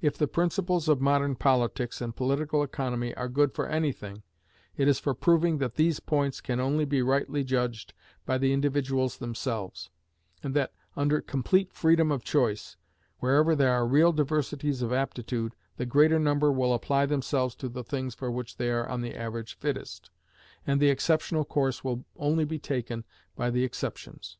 If 0.00 0.16
the 0.16 0.26
principles 0.26 0.88
of 0.88 1.02
modern 1.02 1.36
politics 1.36 2.00
and 2.00 2.16
political 2.16 2.62
economy 2.62 3.14
are 3.16 3.28
good 3.28 3.52
for 3.52 3.68
any 3.68 3.92
thing, 3.92 4.22
it 4.78 4.88
is 4.88 4.98
for 4.98 5.12
proving 5.12 5.58
that 5.58 5.74
these 5.74 6.00
points 6.00 6.40
can 6.40 6.58
only 6.58 6.86
be 6.86 7.02
rightly 7.02 7.44
judged 7.44 7.90
of 7.92 8.24
by 8.24 8.38
the 8.38 8.54
individuals 8.54 9.18
themselves; 9.18 9.90
and 10.42 10.54
that, 10.56 10.72
under 10.96 11.20
complete 11.20 11.70
freedom 11.74 12.10
of 12.10 12.24
choice, 12.24 12.78
wherever 13.18 13.54
there 13.54 13.72
are 13.74 13.86
real 13.86 14.10
diversities 14.14 14.80
of 14.80 14.90
aptitude, 14.90 15.54
the 15.76 15.84
greater 15.84 16.18
number 16.18 16.50
will 16.50 16.72
apply 16.72 17.04
themselves 17.04 17.54
to 17.56 17.68
the 17.68 17.84
things 17.84 18.14
for 18.14 18.30
which 18.30 18.56
they 18.56 18.70
are 18.70 18.88
on 18.88 19.02
the 19.02 19.14
average 19.14 19.52
fittest, 19.52 20.08
and 20.66 20.80
the 20.80 20.88
exceptional 20.88 21.44
course 21.44 21.84
will 21.84 22.06
only 22.16 22.46
be 22.46 22.58
taken 22.58 23.04
by 23.36 23.50
the 23.50 23.64
exceptions. 23.64 24.38